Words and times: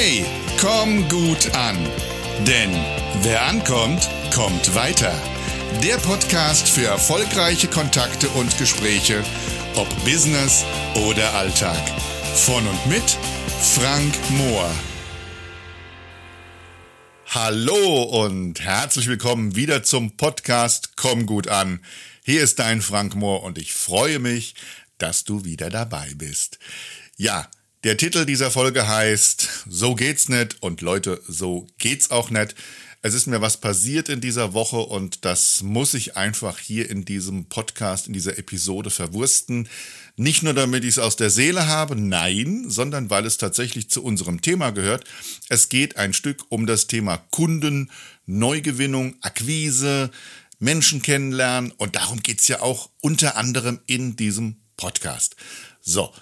Hey, 0.00 0.24
komm 0.60 1.08
gut 1.08 1.56
an. 1.56 1.76
Denn 2.46 2.70
wer 3.22 3.42
ankommt, 3.46 4.08
kommt 4.32 4.76
weiter. 4.76 5.12
Der 5.82 5.96
Podcast 5.96 6.68
für 6.68 6.86
erfolgreiche 6.86 7.66
Kontakte 7.66 8.28
und 8.28 8.56
Gespräche, 8.58 9.24
ob 9.74 9.88
Business 10.04 10.64
oder 11.08 11.34
Alltag. 11.34 11.82
Von 12.36 12.64
und 12.68 12.86
mit 12.86 13.02
Frank 13.60 14.14
Mohr. 14.30 14.70
Hallo 17.26 18.04
und 18.04 18.60
herzlich 18.60 19.08
willkommen 19.08 19.56
wieder 19.56 19.82
zum 19.82 20.16
Podcast 20.16 20.96
Komm 20.96 21.26
gut 21.26 21.48
an. 21.48 21.80
Hier 22.24 22.44
ist 22.44 22.60
dein 22.60 22.82
Frank 22.82 23.16
Mohr 23.16 23.42
und 23.42 23.58
ich 23.58 23.74
freue 23.74 24.20
mich, 24.20 24.54
dass 24.98 25.24
du 25.24 25.44
wieder 25.44 25.70
dabei 25.70 26.12
bist. 26.14 26.60
Ja, 27.16 27.48
der 27.84 27.96
Titel 27.96 28.26
dieser 28.26 28.50
Folge 28.50 28.88
heißt 28.88 29.66
So 29.68 29.94
geht's 29.94 30.28
nicht 30.28 30.62
und 30.62 30.80
Leute, 30.80 31.22
so 31.28 31.68
geht's 31.78 32.10
auch 32.10 32.30
nicht. 32.30 32.56
Es 33.02 33.14
ist 33.14 33.28
mir 33.28 33.40
was 33.40 33.58
passiert 33.58 34.08
in 34.08 34.20
dieser 34.20 34.52
Woche 34.52 34.78
und 34.78 35.24
das 35.24 35.62
muss 35.62 35.94
ich 35.94 36.16
einfach 36.16 36.58
hier 36.58 36.90
in 36.90 37.04
diesem 37.04 37.44
Podcast, 37.44 38.08
in 38.08 38.12
dieser 38.12 38.36
Episode 38.36 38.90
verwursten. 38.90 39.68
Nicht 40.16 40.42
nur 40.42 40.54
damit 40.54 40.82
ich 40.82 40.90
es 40.90 40.98
aus 40.98 41.14
der 41.14 41.30
Seele 41.30 41.68
habe, 41.68 41.94
nein, 41.94 42.64
sondern 42.66 43.10
weil 43.10 43.24
es 43.24 43.38
tatsächlich 43.38 43.88
zu 43.88 44.02
unserem 44.02 44.40
Thema 44.42 44.72
gehört. 44.72 45.04
Es 45.48 45.68
geht 45.68 45.96
ein 45.96 46.12
Stück 46.12 46.46
um 46.48 46.66
das 46.66 46.88
Thema 46.88 47.18
Kunden, 47.30 47.92
Neugewinnung, 48.26 49.14
Akquise, 49.20 50.10
Menschen 50.58 51.00
kennenlernen 51.00 51.70
und 51.70 51.94
darum 51.94 52.24
geht's 52.24 52.48
ja 52.48 52.60
auch 52.60 52.90
unter 53.00 53.36
anderem 53.36 53.78
in 53.86 54.16
diesem 54.16 54.56
Podcast. 54.76 55.36
So, 55.80 56.12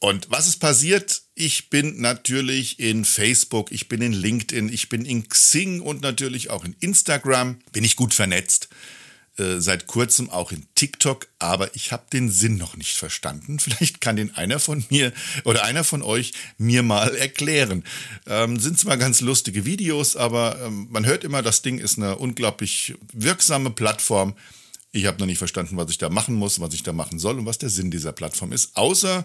und 0.00 0.30
was 0.30 0.48
ist 0.48 0.56
passiert? 0.56 1.22
Ich 1.34 1.68
bin 1.68 2.00
natürlich 2.00 2.80
in 2.80 3.04
Facebook, 3.04 3.70
ich 3.70 3.88
bin 3.88 4.00
in 4.00 4.14
LinkedIn, 4.14 4.72
ich 4.72 4.88
bin 4.88 5.04
in 5.04 5.28
Xing 5.28 5.80
und 5.80 6.00
natürlich 6.00 6.48
auch 6.48 6.64
in 6.64 6.74
Instagram. 6.80 7.60
Bin 7.72 7.84
ich 7.84 7.96
gut 7.96 8.14
vernetzt. 8.14 8.70
Äh, 9.36 9.60
seit 9.60 9.86
kurzem 9.86 10.28
auch 10.28 10.52
in 10.52 10.66
TikTok, 10.74 11.28
aber 11.38 11.74
ich 11.74 11.92
habe 11.92 12.04
den 12.12 12.30
Sinn 12.30 12.56
noch 12.56 12.76
nicht 12.76 12.96
verstanden. 12.96 13.58
Vielleicht 13.60 14.00
kann 14.00 14.16
den 14.16 14.34
einer 14.34 14.58
von 14.58 14.84
mir 14.88 15.12
oder 15.44 15.64
einer 15.64 15.84
von 15.84 16.02
euch 16.02 16.32
mir 16.58 16.82
mal 16.82 17.14
erklären. 17.14 17.84
Ähm, 18.26 18.58
sind 18.58 18.78
zwar 18.78 18.96
ganz 18.96 19.20
lustige 19.20 19.66
Videos, 19.66 20.16
aber 20.16 20.60
ähm, 20.64 20.88
man 20.90 21.06
hört 21.06 21.24
immer, 21.24 21.42
das 21.42 21.62
Ding 21.62 21.78
ist 21.78 21.98
eine 21.98 22.16
unglaublich 22.16 22.94
wirksame 23.12 23.70
Plattform. 23.70 24.34
Ich 24.92 25.06
habe 25.06 25.18
noch 25.18 25.26
nicht 25.26 25.38
verstanden, 25.38 25.76
was 25.76 25.90
ich 25.90 25.98
da 25.98 26.08
machen 26.08 26.34
muss, 26.34 26.58
was 26.58 26.74
ich 26.74 26.82
da 26.82 26.92
machen 26.92 27.18
soll 27.18 27.38
und 27.38 27.46
was 27.46 27.58
der 27.58 27.70
Sinn 27.70 27.90
dieser 27.90 28.12
Plattform 28.12 28.52
ist, 28.52 28.76
außer 28.76 29.24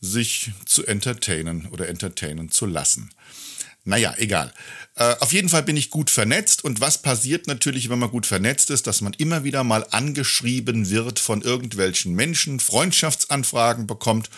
sich 0.00 0.52
zu 0.64 0.86
entertainen 0.86 1.66
oder 1.66 1.88
entertainen 1.88 2.50
zu 2.50 2.66
lassen. 2.66 3.10
Naja, 3.84 4.14
egal. 4.18 4.52
Äh, 4.96 5.14
auf 5.20 5.32
jeden 5.32 5.48
Fall 5.48 5.62
bin 5.62 5.76
ich 5.76 5.90
gut 5.90 6.10
vernetzt 6.10 6.64
und 6.64 6.80
was 6.80 7.02
passiert 7.02 7.46
natürlich, 7.46 7.88
wenn 7.88 8.00
man 8.00 8.10
gut 8.10 8.26
vernetzt 8.26 8.70
ist, 8.70 8.88
dass 8.88 9.00
man 9.00 9.12
immer 9.14 9.44
wieder 9.44 9.62
mal 9.62 9.86
angeschrieben 9.90 10.90
wird 10.90 11.20
von 11.20 11.40
irgendwelchen 11.40 12.14
Menschen, 12.14 12.58
Freundschaftsanfragen 12.58 13.86
bekommt 13.86 14.28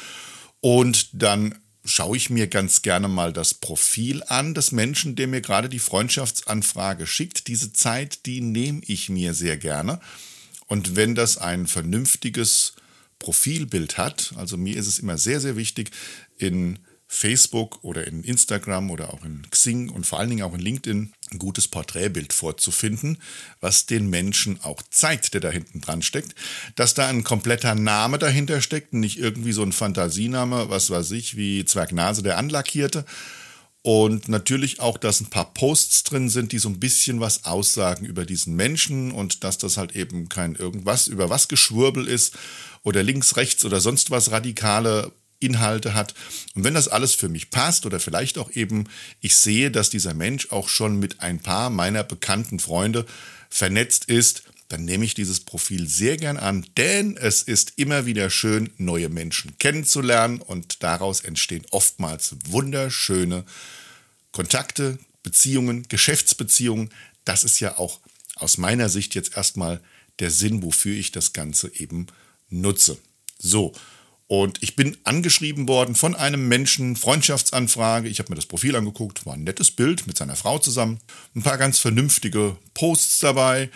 und 0.61 1.09
dann 1.15 1.55
schaue 1.85 2.17
ich 2.19 2.29
mir 2.29 2.47
ganz 2.47 2.83
gerne 2.83 3.09
mal 3.09 3.33
das 3.33 3.55
Profil 3.55 4.23
an 4.27 4.53
des 4.53 4.73
Menschen, 4.73 5.17
der 5.17 5.27
mir 5.27 5.41
gerade 5.41 5.71
die 5.71 5.79
Freundschaftsanfrage 5.79 7.07
schickt. 7.07 7.47
Diese 7.47 7.73
Zeit, 7.73 8.27
die 8.27 8.43
nehme 8.43 8.83
ich 8.87 9.09
mir 9.09 9.33
sehr 9.33 9.57
gerne. 9.57 10.01
Und 10.67 10.97
wenn 10.97 11.15
das 11.15 11.39
ein 11.39 11.67
vernünftiges 11.67 12.75
Profilbild 13.19 13.99
hat. 13.99 14.33
Also 14.37 14.57
mir 14.57 14.77
ist 14.77 14.87
es 14.87 14.99
immer 14.99 15.19
sehr, 15.19 15.41
sehr 15.41 15.57
wichtig, 15.57 15.91
in 16.37 16.79
Facebook 17.11 17.83
oder 17.83 18.07
in 18.07 18.23
Instagram 18.23 18.91
oder 18.91 19.15
auch 19.15 19.25
in 19.25 19.43
Xing 19.51 19.89
und 19.89 20.07
vor 20.07 20.21
allen 20.21 20.29
Dingen 20.29 20.43
auch 20.43 20.53
in 20.53 20.61
LinkedIn 20.61 21.15
ein 21.31 21.39
gutes 21.39 21.67
Porträtbild 21.67 22.35
vorzufinden, 22.35 23.19
was 23.61 23.87
den 23.87 24.11
Menschen 24.11 24.61
auch 24.63 24.83
zeigt, 24.91 25.33
der 25.33 25.41
da 25.41 25.51
hinten 25.51 25.81
dran 25.81 26.03
steckt. 26.03 26.35
Dass 26.77 26.93
da 26.93 27.09
ein 27.09 27.25
kompletter 27.25 27.75
Name 27.75 28.19
dahinter 28.19 28.61
steckt, 28.61 28.93
nicht 28.93 29.19
irgendwie 29.19 29.53
so 29.53 29.63
ein 29.63 29.73
Fantasiename, 29.73 30.69
was 30.69 30.91
weiß 30.91 31.13
ich, 31.13 31.37
wie 31.37 31.65
Zwergnase 31.65 32.23
der 32.23 32.37
Anlackierte, 32.37 33.07
und 33.83 34.29
natürlich 34.29 34.81
auch, 34.81 34.99
dass 34.99 35.21
ein 35.21 35.31
paar 35.31 35.55
Posts 35.55 36.05
drin 36.05 36.29
sind, 36.29 36.53
die 36.53 36.59
so 36.59 36.69
ein 36.69 36.81
bisschen 36.81 37.21
was 37.21 37.45
aussagen 37.45 38.05
über 38.05 38.27
diesen 38.27 38.57
Menschen 38.57 39.13
und 39.13 39.45
dass 39.45 39.59
das 39.59 39.77
halt 39.77 39.95
eben 39.95 40.29
kein 40.29 40.57
irgendwas 40.57 41.07
über 41.07 41.31
was 41.31 41.49
Geschwurbel 41.49 42.07
ist 42.07 42.35
oder 42.83 43.03
links, 43.03 43.37
rechts 43.37 43.65
oder 43.65 43.81
sonst 43.81 44.11
was 44.11 44.31
radikale 44.31 45.13
Inhalte 45.41 45.95
hat. 45.95 46.15
Und 46.55 46.65
wenn 46.65 46.75
das 46.75 46.89
alles 46.89 47.15
für 47.15 47.29
mich 47.29 47.51
passt 47.51 47.87
oder 47.87 48.01
vielleicht 48.01 48.39
auch 48.39 48.51
eben 48.51 48.89
ich 49.21 49.37
sehe, 49.37 49.71
dass 49.71 49.91
dieser 49.91 50.15
Mensch 50.15 50.51
auch 50.51 50.69
schon 50.69 50.99
mit 50.99 51.21
ein 51.21 51.39
paar 51.39 51.71
meiner 51.71 52.03
bekannten 52.03 52.59
Freunde 52.59 53.07
vernetzt 53.49 54.07
ist, 54.07 54.43
dann 54.69 54.85
nehme 54.85 55.05
ich 55.05 55.15
dieses 55.15 55.41
Profil 55.41 55.89
sehr 55.89 56.19
gern 56.19 56.37
an, 56.37 56.67
denn 56.77 57.17
es 57.17 57.43
ist 57.43 57.75
immer 57.77 58.05
wieder 58.05 58.29
schön, 58.29 58.71
neue 58.77 59.09
Menschen 59.09 59.57
kennenzulernen 59.59 60.41
und 60.41 60.83
daraus 60.83 61.21
entstehen 61.21 61.65
oftmals 61.71 62.37
wunderschöne 62.47 63.45
Kontakte, 64.31 64.99
Beziehungen, 65.23 65.89
Geschäftsbeziehungen. 65.89 66.91
Das 67.25 67.45
ist 67.45 67.61
ja 67.61 67.79
auch 67.79 68.01
aus 68.37 68.59
meiner 68.59 68.91
Sicht 68.91 69.15
jetzt 69.15 69.37
erstmal 69.37 69.81
der 70.19 70.31
Sinn, 70.31 70.63
wofür 70.63 70.95
ich 70.95 71.13
das 71.13 71.33
Ganze 71.33 71.75
eben 71.75 72.07
nutze. 72.51 72.99
So, 73.39 73.73
und 74.27 74.63
ich 74.63 74.77
bin 74.77 74.99
angeschrieben 75.05 75.67
worden 75.67 75.95
von 75.95 76.15
einem 76.15 76.49
Menschen, 76.49 76.97
Freundschaftsanfrage. 76.97 78.09
Ich 78.09 78.19
habe 78.19 78.31
mir 78.31 78.37
das 78.37 78.45
Profil 78.45 78.77
angeguckt, 78.77 79.25
war 79.25 79.33
ein 79.33 79.45
nettes 79.45 79.71
Bild 79.71 80.07
mit 80.07 80.19
seiner 80.19 80.37
Frau 80.37 80.59
zusammen. 80.59 81.01
Ein 81.35 81.43
paar 81.43 81.57
ganz 81.57 81.79
vernünftige 81.79 82.59
Posts 82.75 83.21
dabei 83.21 83.71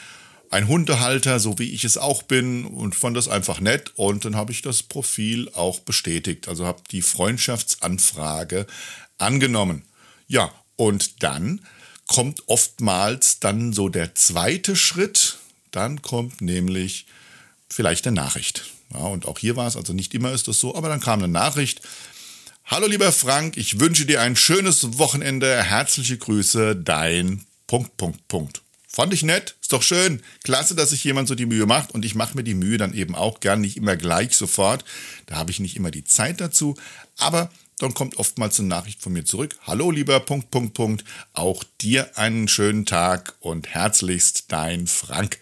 ein 0.52 0.68
Hundehalter, 0.68 1.40
so 1.40 1.58
wie 1.58 1.72
ich 1.72 1.84
es 1.84 1.96
auch 1.96 2.22
bin, 2.22 2.66
und 2.66 2.94
fand 2.94 3.16
das 3.16 3.26
einfach 3.26 3.60
nett. 3.60 3.92
Und 3.96 4.24
dann 4.24 4.36
habe 4.36 4.52
ich 4.52 4.60
das 4.60 4.82
Profil 4.82 5.48
auch 5.54 5.80
bestätigt. 5.80 6.46
Also 6.46 6.66
habe 6.66 6.82
die 6.90 7.02
Freundschaftsanfrage 7.02 8.66
angenommen. 9.16 9.82
Ja, 10.28 10.52
und 10.76 11.22
dann 11.22 11.60
kommt 12.06 12.42
oftmals 12.48 13.40
dann 13.40 13.72
so 13.72 13.88
der 13.88 14.14
zweite 14.14 14.76
Schritt. 14.76 15.38
Dann 15.70 16.02
kommt 16.02 16.42
nämlich 16.42 17.06
vielleicht 17.70 18.06
eine 18.06 18.16
Nachricht. 18.16 18.70
Ja, 18.92 19.00
und 19.00 19.24
auch 19.26 19.38
hier 19.38 19.56
war 19.56 19.66
es, 19.66 19.76
also 19.76 19.94
nicht 19.94 20.12
immer 20.12 20.32
ist 20.32 20.48
das 20.48 20.60
so, 20.60 20.74
aber 20.74 20.90
dann 20.90 21.00
kam 21.00 21.20
eine 21.20 21.32
Nachricht. 21.32 21.80
Hallo 22.66 22.86
lieber 22.86 23.10
Frank, 23.10 23.56
ich 23.56 23.80
wünsche 23.80 24.04
dir 24.04 24.20
ein 24.20 24.36
schönes 24.36 24.98
Wochenende. 24.98 25.62
Herzliche 25.62 26.18
Grüße, 26.18 26.76
dein 26.76 27.46
Punkt, 27.66 27.96
Punkt, 27.96 28.28
Punkt. 28.28 28.62
Fand 28.94 29.14
ich 29.14 29.22
nett, 29.22 29.56
ist 29.62 29.72
doch 29.72 29.82
schön. 29.82 30.22
Klasse, 30.44 30.74
dass 30.74 30.90
sich 30.90 31.02
jemand 31.02 31.26
so 31.26 31.34
die 31.34 31.46
Mühe 31.46 31.64
macht 31.64 31.92
und 31.92 32.04
ich 32.04 32.14
mache 32.14 32.36
mir 32.36 32.44
die 32.44 32.52
Mühe 32.52 32.76
dann 32.76 32.92
eben 32.92 33.14
auch 33.14 33.40
gern, 33.40 33.62
nicht 33.62 33.78
immer 33.78 33.96
gleich 33.96 34.36
sofort. 34.36 34.84
Da 35.24 35.36
habe 35.36 35.50
ich 35.50 35.60
nicht 35.60 35.76
immer 35.76 35.90
die 35.90 36.04
Zeit 36.04 36.42
dazu, 36.42 36.76
aber 37.16 37.50
dann 37.78 37.94
kommt 37.94 38.18
oftmals 38.18 38.58
eine 38.58 38.68
Nachricht 38.68 39.00
von 39.00 39.14
mir 39.14 39.24
zurück. 39.24 39.56
Hallo 39.62 39.90
lieber 39.90 40.20
Punkt, 40.20 40.50
Punkt, 40.50 40.74
Punkt. 40.74 41.04
Auch 41.32 41.64
dir 41.80 42.18
einen 42.18 42.48
schönen 42.48 42.84
Tag 42.84 43.34
und 43.40 43.66
herzlichst 43.66 44.52
dein 44.52 44.86
Frank. 44.86 45.38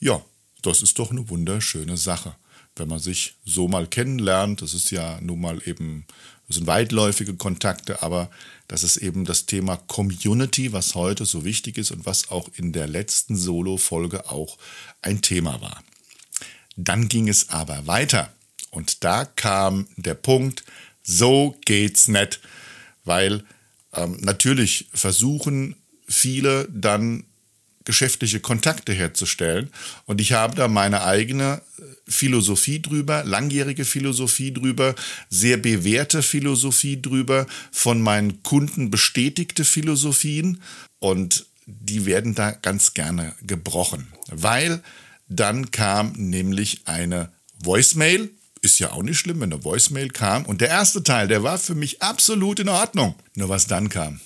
Ja, 0.00 0.24
das 0.62 0.80
ist 0.80 0.98
doch 0.98 1.10
eine 1.10 1.28
wunderschöne 1.28 1.98
Sache. 1.98 2.34
Wenn 2.74 2.88
man 2.88 3.00
sich 3.00 3.34
so 3.44 3.68
mal 3.68 3.86
kennenlernt, 3.86 4.62
das 4.62 4.72
ist 4.72 4.90
ja 4.90 5.20
nun 5.20 5.42
mal 5.42 5.60
eben 5.66 6.06
das 6.52 6.58
sind 6.58 6.66
weitläufige 6.66 7.32
Kontakte, 7.32 8.02
aber 8.02 8.30
das 8.68 8.82
ist 8.82 8.98
eben 8.98 9.24
das 9.24 9.46
Thema 9.46 9.78
Community, 9.78 10.74
was 10.74 10.94
heute 10.94 11.24
so 11.24 11.46
wichtig 11.46 11.78
ist 11.78 11.92
und 11.92 12.04
was 12.04 12.30
auch 12.30 12.50
in 12.56 12.74
der 12.74 12.86
letzten 12.86 13.36
Solo-Folge 13.36 14.30
auch 14.30 14.58
ein 15.00 15.22
Thema 15.22 15.62
war. 15.62 15.82
Dann 16.76 17.08
ging 17.08 17.30
es 17.30 17.48
aber 17.48 17.86
weiter 17.86 18.30
und 18.70 19.02
da 19.02 19.24
kam 19.24 19.86
der 19.96 20.12
Punkt, 20.12 20.62
so 21.02 21.56
geht's 21.64 22.06
nicht, 22.06 22.40
weil 23.06 23.44
ähm, 23.94 24.18
natürlich 24.20 24.90
versuchen 24.92 25.74
viele 26.06 26.68
dann 26.70 27.24
geschäftliche 27.84 28.40
Kontakte 28.40 28.92
herzustellen. 28.92 29.70
Und 30.06 30.20
ich 30.20 30.32
habe 30.32 30.54
da 30.54 30.68
meine 30.68 31.04
eigene 31.04 31.62
äh, 31.78 31.82
Philosophie 32.08 32.80
drüber, 32.80 33.24
langjährige 33.24 33.84
Philosophie 33.84 34.52
drüber, 34.52 34.94
sehr 35.30 35.56
bewährte 35.56 36.22
Philosophie 36.22 37.00
drüber, 37.00 37.46
von 37.70 38.00
meinen 38.02 38.42
Kunden 38.42 38.90
bestätigte 38.90 39.64
Philosophien. 39.64 40.62
Und 40.98 41.46
die 41.66 42.06
werden 42.06 42.34
da 42.34 42.52
ganz 42.52 42.94
gerne 42.94 43.34
gebrochen, 43.42 44.08
weil 44.30 44.82
dann 45.28 45.70
kam 45.70 46.12
nämlich 46.12 46.82
eine 46.86 47.32
Voicemail. 47.58 48.30
Ist 48.60 48.78
ja 48.78 48.92
auch 48.92 49.02
nicht 49.02 49.18
schlimm, 49.18 49.40
wenn 49.40 49.52
eine 49.52 49.64
Voicemail 49.64 50.08
kam. 50.08 50.44
Und 50.44 50.60
der 50.60 50.68
erste 50.68 51.02
Teil, 51.02 51.26
der 51.26 51.42
war 51.42 51.58
für 51.58 51.74
mich 51.74 52.02
absolut 52.02 52.60
in 52.60 52.68
Ordnung. 52.68 53.14
Nur 53.34 53.48
was 53.48 53.66
dann 53.66 53.88
kam, 53.88 54.20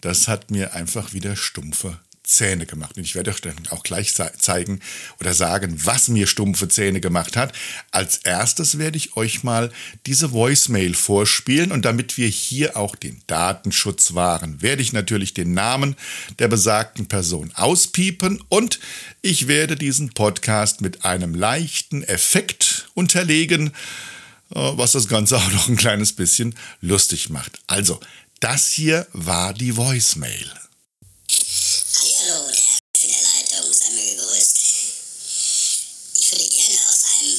das 0.00 0.28
hat 0.28 0.50
mir 0.50 0.74
einfach 0.74 1.12
wieder 1.12 1.36
stumpfe 1.36 1.98
Zähne 2.28 2.66
gemacht. 2.66 2.96
Und 2.96 3.04
ich 3.04 3.14
werde 3.14 3.30
euch 3.30 3.40
dann 3.40 3.56
auch 3.70 3.82
gleich 3.82 4.14
zeigen 4.14 4.80
oder 5.18 5.32
sagen, 5.32 5.74
was 5.84 6.08
mir 6.08 6.26
stumpfe 6.26 6.68
Zähne 6.68 7.00
gemacht 7.00 7.36
hat. 7.36 7.54
Als 7.90 8.18
erstes 8.18 8.78
werde 8.78 8.98
ich 8.98 9.16
euch 9.16 9.42
mal 9.42 9.72
diese 10.04 10.32
Voicemail 10.32 10.94
vorspielen 10.94 11.72
und 11.72 11.86
damit 11.86 12.18
wir 12.18 12.28
hier 12.28 12.76
auch 12.76 12.96
den 12.96 13.22
Datenschutz 13.26 14.14
wahren, 14.14 14.60
werde 14.60 14.82
ich 14.82 14.92
natürlich 14.92 15.32
den 15.32 15.54
Namen 15.54 15.96
der 16.38 16.48
besagten 16.48 17.06
Person 17.06 17.50
auspiepen 17.54 18.44
und 18.50 18.78
ich 19.22 19.48
werde 19.48 19.76
diesen 19.76 20.10
Podcast 20.10 20.82
mit 20.82 21.06
einem 21.06 21.34
leichten 21.34 22.02
Effekt 22.02 22.90
unterlegen, 22.92 23.68
äh, 23.68 23.72
was 24.54 24.92
das 24.92 25.08
Ganze 25.08 25.38
auch 25.38 25.52
noch 25.52 25.68
ein 25.68 25.76
kleines 25.76 26.12
bisschen 26.12 26.54
lustig 26.82 27.30
macht. 27.30 27.60
Also, 27.66 28.00
das 28.40 28.70
hier 28.70 29.06
war 29.12 29.54
die 29.54 29.76
Voicemail. 29.76 30.52
Hallo, 32.00 32.50
der 32.50 33.02
in 33.02 33.10
der 33.10 33.22
Leitung, 33.22 33.72
sei 33.72 33.90
mir 33.90 34.14
gegrüßt. 34.14 34.58
Ich 36.14 36.30
würde 36.30 36.48
gerne 36.48 36.78
aus 36.88 37.04
einem 37.10 37.36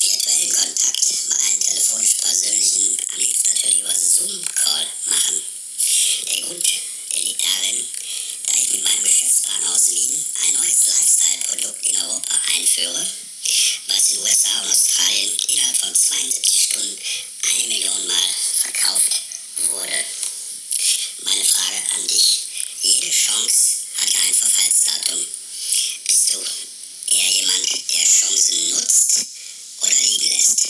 virtuellen 0.00 0.52
Kontakt 0.54 1.28
mal 1.28 1.38
einen 1.50 1.60
telefonisch 1.60 2.14
persönlichen, 2.22 2.96
am 3.12 3.18
liebsten 3.18 3.50
natürlich 3.50 3.80
über 3.80 3.94
Zoom-Call 3.94 4.86
machen. 5.06 5.42
Der 6.30 6.40
Grund, 6.42 6.66
der 7.12 7.22
liegt 7.22 7.44
darin, 7.44 7.84
da 8.46 8.54
ich 8.54 8.70
mit 8.70 8.84
meinem 8.84 9.04
Geschäftspartner 9.04 9.74
aus 9.74 9.90
Wien 9.90 10.24
ein 10.46 10.54
neues 10.54 10.88
Lifestyle-Produkt 11.08 11.86
in 11.86 11.96
Europa 11.96 12.34
einführe, 12.54 13.06
was 13.88 14.10
in 14.10 14.18
USA 14.18 14.60
und 14.60 14.70
Australien 14.70 15.30
innerhalb 15.48 15.76
von 15.78 15.94
72 15.94 16.62
Stunden 16.62 16.98
eine 17.48 17.68
Million 17.68 18.06
Mal 18.06 18.28
verkauft 18.60 19.22
wurde. 19.70 20.04
Meine 21.24 21.44
Frage 21.44 21.76
an 21.96 22.06
dich. 22.08 22.46
Jede 22.82 23.10
Chance 23.10 23.86
hat 23.96 24.14
ein 24.26 24.34
Verfallsdatum. 24.34 25.18
Bist 26.06 26.34
du 26.34 26.38
eher 27.16 27.30
jemand, 27.32 27.70
der 27.90 28.04
Chancen 28.04 28.70
nutzt 28.70 29.26
oder 29.80 30.00
liegen 30.02 30.28
lässt? 30.28 30.68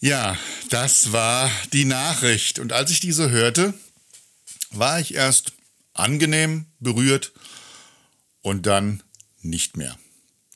Ja, 0.00 0.36
das 0.68 1.12
war 1.12 1.48
die 1.72 1.84
Nachricht. 1.84 2.58
Und 2.58 2.72
als 2.72 2.90
ich 2.90 2.98
diese 2.98 3.30
hörte, 3.30 3.72
war 4.70 4.98
ich 4.98 5.14
erst 5.14 5.52
angenehm 5.94 6.66
berührt 6.80 7.32
und 8.40 8.66
dann 8.66 9.02
nicht 9.44 9.76
mehr. 9.76 9.96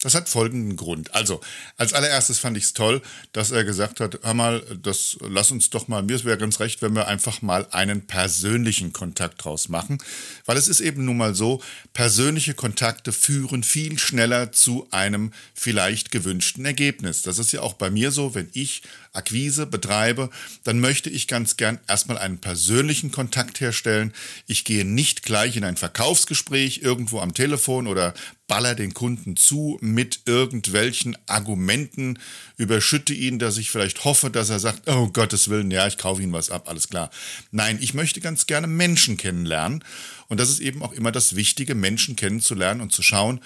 Das 0.02 0.14
hat 0.14 0.28
folgenden 0.28 0.76
Grund. 0.76 1.14
Also, 1.14 1.40
als 1.78 1.94
allererstes 1.94 2.38
fand 2.38 2.56
ich 2.58 2.64
es 2.64 2.74
toll, 2.74 3.00
dass 3.32 3.50
er 3.50 3.64
gesagt 3.64 3.98
hat, 3.98 4.20
hör 4.22 4.34
mal, 4.34 4.60
das 4.82 5.16
lass 5.20 5.50
uns 5.50 5.70
doch 5.70 5.88
mal, 5.88 6.02
mir 6.02 6.22
wäre 6.22 6.36
ganz 6.36 6.60
recht, 6.60 6.82
wenn 6.82 6.94
wir 6.94 7.08
einfach 7.08 7.40
mal 7.40 7.66
einen 7.70 8.06
persönlichen 8.06 8.92
Kontakt 8.92 9.42
draus 9.42 9.70
machen. 9.70 9.98
Weil 10.44 10.58
es 10.58 10.68
ist 10.68 10.80
eben 10.80 11.06
nun 11.06 11.16
mal 11.16 11.34
so, 11.34 11.62
persönliche 11.94 12.52
Kontakte 12.52 13.10
führen 13.10 13.62
viel 13.62 13.98
schneller 13.98 14.52
zu 14.52 14.86
einem 14.90 15.32
vielleicht 15.54 16.10
gewünschten 16.10 16.66
Ergebnis. 16.66 17.22
Das 17.22 17.38
ist 17.38 17.52
ja 17.52 17.62
auch 17.62 17.72
bei 17.72 17.90
mir 17.90 18.10
so, 18.10 18.34
wenn 18.34 18.50
ich 18.52 18.82
Akquise 19.16 19.66
betreibe, 19.66 20.30
dann 20.64 20.80
möchte 20.80 21.10
ich 21.10 21.28
ganz 21.28 21.56
gern 21.56 21.78
erstmal 21.88 22.18
einen 22.18 22.38
persönlichen 22.38 23.10
Kontakt 23.10 23.60
herstellen. 23.60 24.12
Ich 24.46 24.64
gehe 24.64 24.84
nicht 24.84 25.22
gleich 25.22 25.56
in 25.56 25.64
ein 25.64 25.76
Verkaufsgespräch 25.76 26.80
irgendwo 26.82 27.20
am 27.20 27.34
Telefon 27.34 27.86
oder 27.86 28.14
baller 28.46 28.74
den 28.74 28.94
Kunden 28.94 29.36
zu 29.36 29.78
mit 29.80 30.20
irgendwelchen 30.26 31.16
Argumenten, 31.26 32.18
überschütte 32.56 33.12
ihn, 33.12 33.38
dass 33.38 33.58
ich 33.58 33.70
vielleicht 33.70 34.04
hoffe, 34.04 34.30
dass 34.30 34.50
er 34.50 34.60
sagt, 34.60 34.88
oh 34.88 35.08
Gottes 35.08 35.48
Willen, 35.48 35.70
ja, 35.70 35.86
ich 35.86 35.98
kaufe 35.98 36.22
ihn 36.22 36.32
was 36.32 36.50
ab, 36.50 36.68
alles 36.68 36.88
klar. 36.88 37.10
Nein, 37.50 37.78
ich 37.80 37.94
möchte 37.94 38.20
ganz 38.20 38.46
gerne 38.46 38.66
Menschen 38.66 39.16
kennenlernen. 39.16 39.82
Und 40.28 40.38
das 40.40 40.50
ist 40.50 40.60
eben 40.60 40.82
auch 40.82 40.92
immer 40.92 41.12
das 41.12 41.36
Wichtige, 41.36 41.74
Menschen 41.74 42.16
kennenzulernen 42.16 42.80
und 42.80 42.92
zu 42.92 43.02
schauen, 43.02 43.40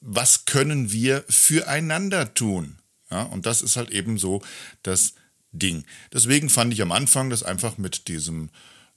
was 0.00 0.44
können 0.44 0.92
wir 0.92 1.24
füreinander 1.28 2.34
tun. 2.34 2.76
Ja, 3.14 3.22
und 3.22 3.46
das 3.46 3.62
ist 3.62 3.76
halt 3.76 3.90
eben 3.90 4.18
so 4.18 4.42
das 4.82 5.14
Ding. 5.52 5.84
Deswegen 6.12 6.50
fand 6.50 6.72
ich 6.74 6.82
am 6.82 6.90
Anfang 6.90 7.30
das 7.30 7.44
einfach 7.44 7.78
mit 7.78 8.08
diesem 8.08 8.50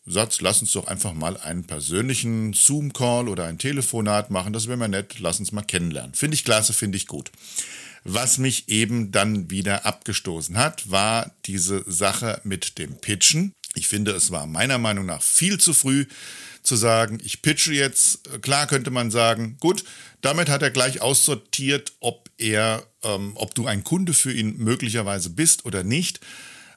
Satz, 0.08 0.42
lass 0.42 0.60
uns 0.60 0.72
doch 0.72 0.88
einfach 0.88 1.14
mal 1.14 1.38
einen 1.38 1.66
persönlichen 1.66 2.54
Zoom-Call 2.54 3.30
oder 3.30 3.46
ein 3.46 3.60
Telefonat 3.60 4.32
machen, 4.32 4.54
das 4.54 4.68
wäre 4.68 4.78
mal 4.78 4.88
nett, 4.88 5.20
lass 5.20 5.40
uns 5.40 5.52
mal 5.52 5.62
kennenlernen. 5.62 6.16
Finde 6.16 6.34
ich 6.34 6.44
klasse, 6.44 6.74
finde 6.74 6.98
ich 6.98 7.06
gut. 7.06 7.32
Was 8.04 8.40
mich 8.40 8.70
eben 8.70 9.12
dann 9.12 9.52
wieder 9.52 9.86
abgestoßen 9.86 10.58
hat, 10.58 10.90
war 10.90 11.32
diese 11.46 11.84
Sache 11.86 12.42
mit 12.44 12.80
dem 12.80 12.98
Pitchen. 12.98 13.54
Ich 13.76 13.88
finde, 13.88 14.14
es 14.14 14.32
war 14.32 14.48
meiner 14.48 14.80
Meinung 14.80 15.06
nach 15.06 15.22
viel 15.22 15.60
zu 15.60 15.74
früh 15.74 16.08
zu 16.68 16.76
sagen, 16.76 17.20
ich 17.24 17.42
pitche 17.42 17.74
jetzt. 17.74 18.42
Klar 18.42 18.68
könnte 18.68 18.92
man 18.92 19.12
sagen, 19.12 19.58
gut, 19.60 19.84
damit 20.22 20.50
hat 20.50 20.62
er 20.62 20.72
gleich 20.72 21.02
aussortiert, 21.02 21.94
ob 22.00 22.30
er, 22.38 22.84
ähm, 23.04 23.32
ob 23.36 23.56
du 23.56 23.66
ein 23.66 23.84
Kunde 23.84 24.14
für 24.14 24.32
ihn 24.32 24.58
möglicherweise 24.58 25.30
bist 25.30 25.66
oder 25.66 25.84
nicht 25.84 26.20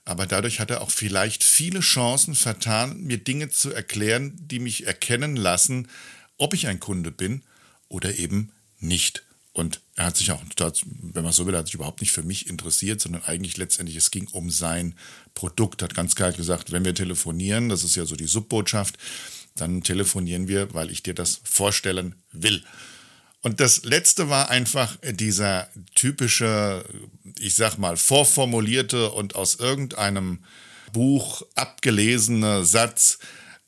aber 0.04 0.26
dadurch 0.26 0.60
hat 0.60 0.70
er 0.70 0.80
auch 0.80 0.90
vielleicht 0.90 1.44
viele 1.44 1.80
Chancen 1.80 2.34
vertan, 2.34 3.00
mir 3.02 3.18
Dinge 3.18 3.50
zu 3.50 3.72
erklären, 3.72 4.32
die 4.36 4.58
mich 4.58 4.86
erkennen 4.86 5.36
lassen, 5.36 5.88
ob 6.36 6.54
ich 6.54 6.66
ein 6.66 6.80
Kunde 6.80 7.10
bin 7.10 7.42
oder 7.88 8.18
eben 8.18 8.50
nicht. 8.78 9.24
Und 9.52 9.80
er 9.96 10.06
hat 10.06 10.16
sich 10.16 10.32
auch, 10.32 10.42
wenn 10.56 11.22
man 11.22 11.32
so 11.32 11.46
will, 11.46 11.56
hat 11.56 11.66
sich 11.66 11.74
überhaupt 11.74 12.00
nicht 12.00 12.12
für 12.12 12.22
mich 12.22 12.48
interessiert, 12.48 13.00
sondern 13.00 13.24
eigentlich 13.24 13.56
letztendlich, 13.56 13.96
es 13.96 14.10
ging 14.10 14.26
um 14.28 14.50
sein 14.50 14.94
Produkt. 15.34 15.82
Hat 15.82 15.94
ganz 15.94 16.14
klar 16.14 16.32
gesagt, 16.32 16.72
wenn 16.72 16.84
wir 16.84 16.94
telefonieren, 16.94 17.68
das 17.68 17.84
ist 17.84 17.96
ja 17.96 18.06
so 18.06 18.16
die 18.16 18.26
Subbotschaft, 18.26 18.96
dann 19.60 19.82
telefonieren 19.82 20.48
wir, 20.48 20.74
weil 20.74 20.90
ich 20.90 21.02
dir 21.02 21.14
das 21.14 21.40
vorstellen 21.44 22.14
will. 22.32 22.64
Und 23.42 23.60
das 23.60 23.84
letzte 23.84 24.28
war 24.28 24.50
einfach 24.50 24.96
dieser 25.02 25.68
typische, 25.94 26.84
ich 27.38 27.54
sag 27.54 27.78
mal, 27.78 27.96
vorformulierte 27.96 29.10
und 29.12 29.34
aus 29.34 29.54
irgendeinem 29.54 30.44
Buch 30.92 31.42
abgelesene 31.54 32.64
Satz, 32.64 33.18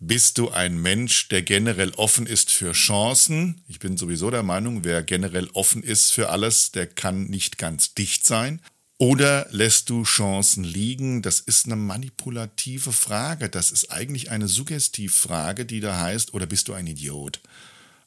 bist 0.04 0.38
du 0.38 0.50
ein 0.50 0.82
Mensch, 0.82 1.28
der 1.28 1.42
generell 1.42 1.92
offen 1.96 2.26
ist 2.26 2.50
für 2.50 2.72
Chancen? 2.72 3.62
Ich 3.68 3.78
bin 3.78 3.96
sowieso 3.96 4.30
der 4.30 4.42
Meinung, 4.42 4.82
wer 4.82 5.04
generell 5.04 5.48
offen 5.52 5.84
ist 5.84 6.10
für 6.10 6.28
alles, 6.28 6.72
der 6.72 6.88
kann 6.88 7.26
nicht 7.26 7.56
ganz 7.56 7.94
dicht 7.94 8.26
sein. 8.26 8.60
Oder 9.02 9.48
lässt 9.50 9.90
du 9.90 10.04
Chancen 10.04 10.62
liegen? 10.62 11.22
Das 11.22 11.40
ist 11.40 11.66
eine 11.66 11.74
manipulative 11.74 12.92
Frage. 12.92 13.48
Das 13.48 13.72
ist 13.72 13.90
eigentlich 13.90 14.30
eine 14.30 14.46
Suggestivfrage, 14.46 15.64
die 15.64 15.80
da 15.80 15.98
heißt, 15.98 16.34
oder 16.34 16.46
bist 16.46 16.68
du 16.68 16.72
ein 16.72 16.86
Idiot? 16.86 17.40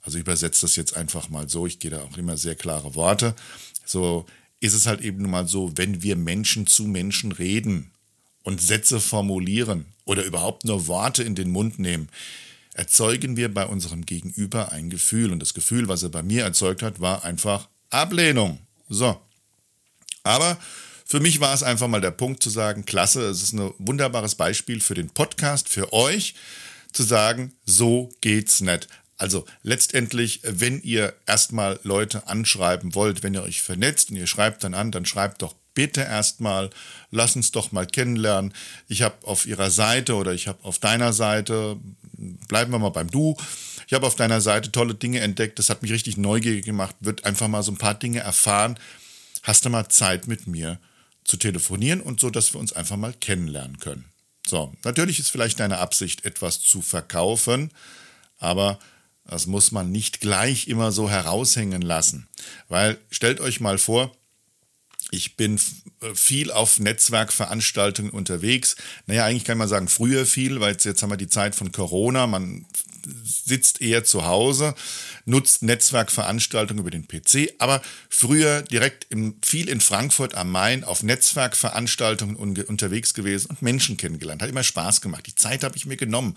Also 0.04 0.18
ich 0.18 0.22
übersetze 0.22 0.62
das 0.62 0.78
jetzt 0.78 0.96
einfach 0.96 1.28
mal 1.28 1.50
so, 1.50 1.68
ich 1.68 1.80
gehe 1.80 1.92
da 1.92 2.02
auch 2.02 2.18
immer 2.18 2.38
sehr 2.38 2.56
klare 2.56 2.96
Worte. 2.96 3.36
So 3.86 4.25
ist 4.62 4.74
es 4.74 4.88
halt 4.88 5.02
eben 5.02 5.22
nun 5.22 5.32
mal 5.32 5.50
so, 5.50 5.74
wenn 5.75 6.02
wir 6.02 6.16
Menschen 6.16 6.66
zu 6.66 6.86
Menschen 6.86 7.34
reden 7.34 7.92
und 8.44 8.62
Sätze 8.62 9.02
formulieren 9.02 9.88
oder 10.06 10.24
überhaupt 10.24 10.64
nur 10.64 10.88
Worte 10.88 11.24
in 11.24 11.36
den 11.36 11.52
Mund 11.52 11.78
nehmen, 11.78 12.08
erzeugen 12.74 13.36
wir 13.36 13.54
bei 13.54 13.66
unserem 13.66 14.06
Gegenüber 14.06 14.72
ein 14.72 14.90
Gefühl. 14.90 15.34
Und 15.34 15.42
das 15.42 15.54
Gefühl, 15.54 15.90
was 15.90 16.04
er 16.04 16.10
bei 16.10 16.24
mir 16.24 16.44
erzeugt 16.46 16.82
hat, 16.82 17.02
war 17.02 17.25
einfach 17.25 17.68
Ablehnung. 17.90 18.60
So. 18.88 19.20
Aber 20.24 20.58
für 21.08 21.20
mich 21.20 21.40
war 21.40 21.54
es 21.54 21.62
einfach 21.62 21.88
mal 21.88 22.02
der 22.02 22.12
Punkt 22.12 22.42
zu 22.42 22.50
sagen, 22.50 22.86
klasse, 22.86 23.22
es 23.30 23.44
ist 23.44 23.54
ein 23.54 23.74
wunderbares 23.78 24.36
Beispiel 24.36 24.82
für 24.82 24.96
den 24.96 25.10
Podcast, 25.12 25.70
für 25.70 25.94
euch, 25.94 26.34
zu 26.92 27.04
sagen, 27.04 27.54
so 27.66 28.10
geht's 28.22 28.62
nicht. 28.62 28.88
Also 29.18 29.46
letztendlich, 29.62 30.42
wenn 30.44 30.82
ihr 30.82 31.14
erstmal 31.26 31.80
Leute 31.84 32.28
anschreiben 32.28 32.96
wollt, 32.96 33.22
wenn 33.22 33.36
ihr 33.36 33.44
euch 33.44 33.62
vernetzt 33.62 34.10
und 34.10 34.18
ihr 34.18 34.28
schreibt 34.28 34.64
dann 34.64 34.74
an, 34.74 34.92
dann 34.92 35.06
schreibt 35.06 35.42
doch 35.42 35.56
bitte 35.76 36.02
erstmal, 36.02 36.72
lass 37.12 37.36
uns 37.36 37.52
doch 37.52 37.72
mal 37.72 37.86
kennenlernen. 37.86 38.54
Ich 38.88 39.04
habe 39.04 39.16
auf 39.28 39.46
ihrer 39.46 39.70
Seite 39.70 40.16
oder 40.16 40.34
ich 40.34 40.48
habe 40.48 40.64
auf 40.64 40.80
deiner 40.80 41.14
Seite, 41.14 41.78
bleiben 42.48 42.72
wir 42.72 42.80
mal 42.80 42.90
beim 42.90 43.12
Du, 43.12 43.38
ich 43.86 43.94
habe 43.94 44.08
auf 44.08 44.16
deiner 44.16 44.42
Seite 44.42 44.72
tolle 44.72 44.96
Dinge 44.96 45.20
entdeckt, 45.20 45.60
das 45.60 45.70
hat 45.70 45.84
mich 45.84 45.92
richtig 45.92 46.18
neugierig 46.18 46.66
gemacht, 46.66 46.96
wird 47.00 47.26
einfach 47.26 47.48
mal 47.48 47.62
so 47.62 47.72
ein 47.72 47.78
paar 47.78 47.94
Dinge 47.94 48.22
erfahren. 48.22 48.80
Hast 49.44 49.66
du 49.66 49.70
mal 49.70 49.88
Zeit 49.88 50.28
mit 50.28 50.48
mir 50.48 50.80
zu 51.25 51.38
telefonieren 51.38 52.00
und 52.00 52.20
so, 52.20 52.29
dass 52.29 52.53
wir 52.53 52.60
uns 52.60 52.72
einfach 52.72 52.96
mal 52.96 53.13
kennenlernen 53.13 53.79
können. 53.79 54.05
So, 54.48 54.74
natürlich 54.84 55.20
ist 55.20 55.29
vielleicht 55.29 55.60
deine 55.60 55.79
Absicht, 55.79 56.24
etwas 56.24 56.62
zu 56.62 56.82
verkaufen, 56.82 57.72
aber 58.38 58.79
das 59.27 59.48
muss 59.48 59.72
man 59.72 59.91
nicht 59.91 60.22
gleich 60.22 60.67
immer 60.67 60.91
so 60.91 61.10
heraushängen 61.10 61.82
lassen. 61.82 62.27
Weil 62.70 63.00
stellt 63.10 63.39
euch 63.39 63.60
mal 63.60 63.79
vor, 63.79 64.15
ich 65.12 65.36
bin 65.36 65.60
äh, 66.01 66.13
viel 66.13 66.51
auf 66.51 66.79
Netzwerkveranstaltungen 66.79 68.12
unterwegs. 68.12 68.75
Naja, 69.08 69.25
eigentlich 69.25 69.46
kann 69.46 69.58
man 69.58 69.67
sagen, 69.67 69.88
früher 69.88 70.25
viel, 70.25 70.60
weil 70.60 70.75
jetzt, 70.79 71.01
haben 71.01 71.10
wir 71.12 71.17
die 71.17 71.27
Zeit 71.27 71.55
von 71.55 71.72
Corona. 71.72 72.27
Man 72.27 72.65
sitzt 73.24 73.82
eher 73.82 74.04
zu 74.04 74.26
Hause, 74.26 74.76
nutzt 75.26 75.64
Netzwerkveranstaltungen 75.64 76.82
über 76.82 76.92
den 76.92 77.08
PC, 77.08 77.54
aber 77.60 77.82
früher 78.10 78.62
direkt 78.62 79.08
im, 79.10 79.36
viel 79.44 79.70
in 79.70 79.82
Frankfurt 79.82 80.36
am 80.36 80.52
Main 80.52 80.84
auf 80.84 81.04
Netzwerkveranstaltungen 81.04 82.36
unterwegs 82.36 83.14
gewesen 83.14 83.48
und 83.48 83.62
Menschen 83.62 83.98
kennengelernt. 83.98 84.42
Hat 84.42 84.50
immer 84.50 84.64
Spaß 84.64 85.02
gemacht. 85.02 85.28
Die 85.28 85.36
Zeit 85.36 85.64
habe 85.64 85.78
ich 85.78 85.86
mir 85.86 85.98
genommen. 85.98 86.36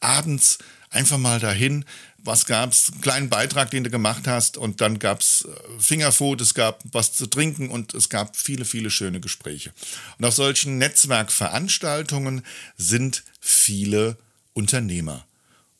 Abends 0.00 0.58
einfach 0.90 1.18
mal 1.18 1.40
dahin. 1.40 1.84
Was 2.18 2.44
gab's? 2.44 2.90
Einen 2.92 3.00
kleinen 3.00 3.30
Beitrag, 3.30 3.70
den 3.70 3.84
du 3.84 3.90
gemacht 3.90 4.26
hast, 4.26 4.56
und 4.56 4.80
dann 4.80 4.98
gab's 4.98 5.46
äh, 5.46 5.80
Fingerfood, 5.80 6.40
es 6.40 6.54
gab 6.54 6.82
was 6.92 7.12
zu 7.12 7.26
trinken 7.26 7.70
und 7.70 7.94
es 7.94 8.10
gab 8.10 8.36
viele, 8.36 8.64
viele 8.64 8.90
schöne 8.90 9.20
Gespräche. 9.20 9.72
Und 10.18 10.26
auf 10.26 10.34
solchen 10.34 10.78
Netzwerkveranstaltungen 10.78 12.42
sind 12.76 13.24
viele 13.40 14.18
Unternehmer 14.52 15.24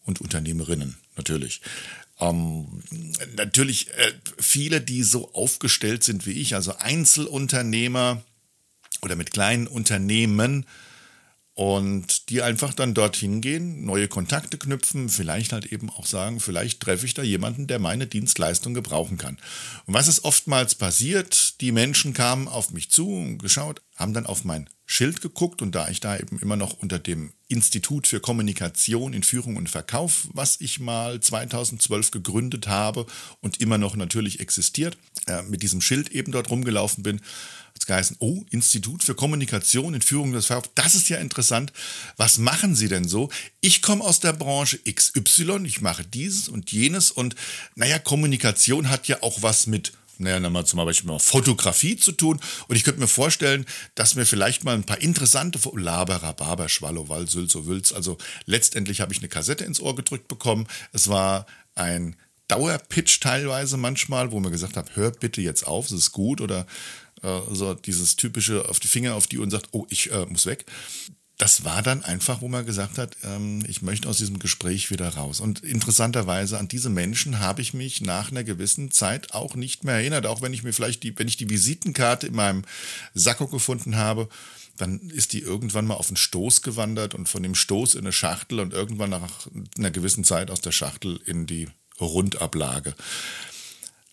und 0.04 0.20
Unternehmerinnen 0.20 0.96
natürlich. 1.16 1.60
Ähm, 2.18 2.82
natürlich 3.36 3.90
äh, 3.90 4.12
viele, 4.38 4.80
die 4.80 5.02
so 5.02 5.32
aufgestellt 5.34 6.04
sind 6.04 6.26
wie 6.26 6.32
ich, 6.32 6.54
also 6.54 6.76
Einzelunternehmer 6.76 8.22
oder 9.02 9.16
mit 9.16 9.30
kleinen 9.30 9.66
Unternehmen, 9.66 10.66
und 11.60 12.30
die 12.30 12.40
einfach 12.40 12.72
dann 12.72 12.94
dorthin 12.94 13.42
gehen, 13.42 13.84
neue 13.84 14.08
Kontakte 14.08 14.56
knüpfen, 14.56 15.10
vielleicht 15.10 15.52
halt 15.52 15.66
eben 15.66 15.90
auch 15.90 16.06
sagen, 16.06 16.40
vielleicht 16.40 16.80
treffe 16.80 17.04
ich 17.04 17.12
da 17.12 17.22
jemanden, 17.22 17.66
der 17.66 17.78
meine 17.78 18.06
Dienstleistung 18.06 18.72
gebrauchen 18.72 19.18
kann. 19.18 19.36
Und 19.84 19.92
was 19.92 20.08
ist 20.08 20.24
oftmals 20.24 20.74
passiert? 20.74 21.60
Die 21.60 21.70
Menschen 21.70 22.14
kamen 22.14 22.48
auf 22.48 22.70
mich 22.70 22.90
zu 22.90 23.12
und 23.12 23.36
geschaut, 23.36 23.82
haben 23.94 24.14
dann 24.14 24.24
auf 24.24 24.44
mein 24.44 24.70
Schild 25.00 25.22
geguckt 25.22 25.62
und 25.62 25.74
da 25.74 25.88
ich 25.88 26.00
da 26.00 26.18
eben 26.18 26.38
immer 26.40 26.56
noch 26.56 26.74
unter 26.74 26.98
dem 26.98 27.32
Institut 27.48 28.06
für 28.06 28.20
Kommunikation 28.20 29.14
in 29.14 29.22
Führung 29.22 29.56
und 29.56 29.70
Verkauf, 29.70 30.28
was 30.34 30.60
ich 30.60 30.78
mal 30.78 31.20
2012 31.20 32.10
gegründet 32.10 32.68
habe 32.68 33.06
und 33.40 33.62
immer 33.62 33.78
noch 33.78 33.96
natürlich 33.96 34.40
existiert, 34.40 34.98
äh, 35.26 35.40
mit 35.44 35.62
diesem 35.62 35.80
Schild 35.80 36.10
eben 36.10 36.32
dort 36.32 36.50
rumgelaufen 36.50 37.02
bin, 37.02 37.16
hat 37.16 37.78
es 37.78 37.86
geheißen, 37.86 38.16
oh, 38.18 38.44
Institut 38.50 39.02
für 39.02 39.14
Kommunikation 39.14 39.94
in 39.94 40.02
Führung 40.02 40.34
des 40.34 40.44
Verkaufs, 40.44 40.68
das 40.74 40.94
ist 40.94 41.08
ja 41.08 41.16
interessant. 41.16 41.72
Was 42.18 42.36
machen 42.36 42.74
Sie 42.74 42.88
denn 42.88 43.08
so? 43.08 43.30
Ich 43.62 43.80
komme 43.80 44.04
aus 44.04 44.20
der 44.20 44.34
Branche 44.34 44.80
XY, 44.84 45.62
ich 45.64 45.80
mache 45.80 46.04
dieses 46.04 46.46
und 46.46 46.72
jenes 46.72 47.10
und 47.10 47.36
naja, 47.74 47.98
Kommunikation 47.98 48.90
hat 48.90 49.08
ja 49.08 49.22
auch 49.22 49.40
was 49.40 49.66
mit 49.66 49.94
naja, 50.20 50.50
mal 50.50 50.64
zum 50.64 50.84
Beispiel 50.84 51.10
mal 51.10 51.18
Fotografie 51.18 51.96
zu 51.96 52.12
tun. 52.12 52.40
Und 52.68 52.76
ich 52.76 52.84
könnte 52.84 53.00
mir 53.00 53.08
vorstellen, 53.08 53.66
dass 53.94 54.14
mir 54.14 54.26
vielleicht 54.26 54.64
mal 54.64 54.74
ein 54.74 54.84
paar 54.84 55.00
interessante 55.00 55.58
Laberer, 55.74 56.32
Barber, 56.34 56.68
Schwallowal, 56.68 57.28
Sülz, 57.28 57.54
Wülz. 57.54 57.92
Also 57.92 58.18
letztendlich 58.46 59.00
habe 59.00 59.12
ich 59.12 59.18
eine 59.18 59.28
Kassette 59.28 59.64
ins 59.64 59.80
Ohr 59.80 59.96
gedrückt 59.96 60.28
bekommen. 60.28 60.66
Es 60.92 61.08
war 61.08 61.46
ein 61.74 62.16
Dauerpitch 62.48 63.20
teilweise 63.20 63.76
manchmal, 63.76 64.32
wo 64.32 64.40
mir 64.40 64.50
gesagt 64.50 64.76
habe, 64.76 64.90
hör 64.94 65.10
bitte 65.12 65.40
jetzt 65.40 65.66
auf, 65.66 65.86
es 65.86 65.92
ist 65.92 66.12
gut 66.12 66.40
oder 66.40 66.66
äh, 67.22 67.40
so 67.50 67.74
dieses 67.74 68.16
typische 68.16 68.68
auf 68.68 68.80
die 68.80 68.88
Finger 68.88 69.14
auf 69.14 69.26
die 69.26 69.38
und 69.38 69.50
sagt, 69.50 69.68
oh, 69.72 69.86
ich 69.88 70.12
äh, 70.12 70.26
muss 70.26 70.46
weg 70.46 70.64
das 71.40 71.64
war 71.64 71.82
dann 71.82 72.04
einfach, 72.04 72.42
wo 72.42 72.48
man 72.48 72.66
gesagt 72.66 72.98
hat, 72.98 73.16
ähm, 73.24 73.64
ich 73.66 73.80
möchte 73.80 74.10
aus 74.10 74.18
diesem 74.18 74.38
Gespräch 74.38 74.90
wieder 74.90 75.08
raus. 75.08 75.40
Und 75.40 75.60
interessanterweise 75.60 76.58
an 76.58 76.68
diese 76.68 76.90
Menschen 76.90 77.40
habe 77.40 77.62
ich 77.62 77.72
mich 77.72 78.02
nach 78.02 78.30
einer 78.30 78.44
gewissen 78.44 78.90
Zeit 78.90 79.32
auch 79.32 79.54
nicht 79.54 79.82
mehr 79.82 79.94
erinnert. 79.94 80.26
Auch 80.26 80.42
wenn 80.42 80.52
ich 80.52 80.64
mir 80.64 80.74
vielleicht 80.74 81.02
die, 81.02 81.18
wenn 81.18 81.28
ich 81.28 81.38
die 81.38 81.48
Visitenkarte 81.48 82.26
in 82.26 82.34
meinem 82.34 82.62
Sakko 83.14 83.46
gefunden 83.46 83.96
habe, 83.96 84.28
dann 84.76 85.00
ist 85.00 85.32
die 85.32 85.40
irgendwann 85.40 85.86
mal 85.86 85.94
auf 85.94 86.08
den 86.08 86.18
Stoß 86.18 86.60
gewandert 86.60 87.14
und 87.14 87.26
von 87.26 87.42
dem 87.42 87.54
Stoß 87.54 87.94
in 87.94 88.00
eine 88.00 88.12
Schachtel 88.12 88.60
und 88.60 88.74
irgendwann 88.74 89.10
nach 89.10 89.48
einer 89.78 89.90
gewissen 89.90 90.24
Zeit 90.24 90.50
aus 90.50 90.60
der 90.60 90.72
Schachtel 90.72 91.20
in 91.24 91.46
die 91.46 91.68
Rundablage. 92.02 92.94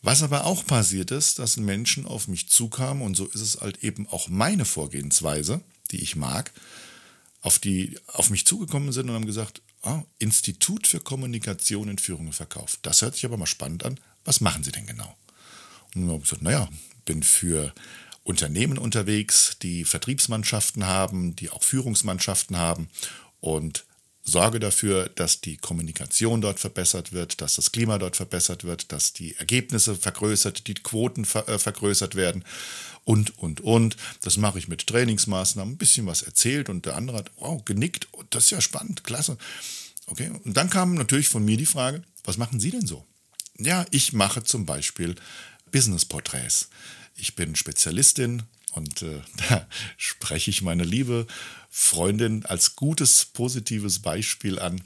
Was 0.01 0.23
aber 0.23 0.45
auch 0.45 0.65
passiert 0.65 1.11
ist, 1.11 1.39
dass 1.39 1.57
Menschen 1.57 2.05
auf 2.05 2.29
mich 2.29 2.47
zukamen 2.47 3.03
und 3.03 3.17
so 3.17 3.25
ist 3.25 3.41
es 3.41 3.59
halt 3.59 3.83
eben 3.83 4.07
auch 4.07 4.29
meine 4.29 4.63
Vorgehensweise, 4.63 5.59
die 5.91 6.01
ich 6.01 6.15
mag, 6.15 6.53
auf, 7.41 7.59
die, 7.59 7.97
auf 8.07 8.29
mich 8.29 8.45
zugekommen 8.45 8.91
sind 8.91 9.09
und 9.09 9.15
haben 9.15 9.25
gesagt, 9.25 9.61
ah, 9.83 10.03
Institut 10.19 10.87
für 10.87 10.99
Kommunikation 10.99 11.89
in 11.89 11.97
Führung 11.97 12.27
und 12.27 12.33
Verkauf. 12.33 12.77
Das 12.81 13.01
hört 13.01 13.15
sich 13.15 13.25
aber 13.25 13.37
mal 13.37 13.45
spannend 13.45 13.85
an. 13.85 13.99
Was 14.25 14.41
machen 14.41 14.63
Sie 14.63 14.71
denn 14.71 14.85
genau? 14.85 15.15
Und 15.95 16.01
dann 16.01 16.09
habe 16.09 16.17
ich 16.17 16.23
gesagt, 16.23 16.41
naja, 16.41 16.69
bin 17.05 17.23
für 17.23 17.73
Unternehmen 18.23 18.77
unterwegs, 18.77 19.57
die 19.61 19.85
Vertriebsmannschaften 19.85 20.85
haben, 20.85 21.35
die 21.35 21.49
auch 21.49 21.63
Führungsmannschaften 21.63 22.57
haben 22.57 22.89
und 23.39 23.85
sorge 24.27 24.59
dafür, 24.59 25.09
dass 25.15 25.39
die 25.39 25.55
Kommunikation 25.55 26.41
dort 26.41 26.59
verbessert 26.59 27.13
wird, 27.13 27.39
dass 27.41 27.55
das 27.55 27.71
Klima 27.71 27.97
dort 27.97 28.17
verbessert 28.17 28.65
wird, 28.65 28.91
dass 28.91 29.13
die 29.13 29.35
Ergebnisse 29.37 29.95
vergrößert, 29.95 30.67
die 30.67 30.73
Quoten 30.73 31.23
ver 31.23 31.47
äh, 31.47 31.57
vergrößert 31.57 32.15
werden 32.15 32.43
und, 33.05 33.39
und, 33.39 33.61
und. 33.61 33.95
Das 34.21 34.35
mache 34.35 34.59
ich 34.59 34.67
mit 34.67 34.85
Trainingsmaßnahmen, 34.85 35.75
ein 35.75 35.77
bisschen 35.77 36.05
was 36.07 36.23
erzählt 36.23 36.67
und 36.67 36.85
der 36.85 36.95
andere 36.95 37.17
hat, 37.19 37.31
wow, 37.37 37.63
genickt, 37.63 38.09
oh, 38.11 38.23
das 38.29 38.45
ist 38.45 38.49
ja 38.51 38.61
spannend, 38.61 39.05
klasse. 39.05 39.37
Okay, 40.07 40.29
und 40.43 40.55
dann 40.57 40.69
kam 40.69 40.95
natürlich 40.95 41.29
von 41.29 41.45
mir 41.45 41.57
die 41.57 41.65
Frage, 41.65 42.03
was 42.25 42.37
machen 42.37 42.59
Sie 42.59 42.71
denn 42.71 42.85
so? 42.85 43.05
Ja, 43.57 43.85
ich 43.91 44.11
mache 44.11 44.43
zum 44.43 44.65
Beispiel 44.65 45.15
Business-Porträts. 45.71 46.69
Ich 47.15 47.35
bin 47.35 47.55
Spezialistin 47.55 48.43
und 48.77 49.01
äh, 49.01 49.21
da 49.49 49.67
spreche 49.97 50.49
ich 50.49 50.61
meine 50.61 50.83
liebe 50.83 51.27
Freundin 51.69 52.45
als 52.45 52.75
gutes, 52.75 53.25
positives 53.25 53.99
Beispiel 53.99 54.59
an. 54.59 54.81